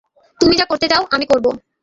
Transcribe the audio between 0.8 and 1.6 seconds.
চাও, আমি করবো।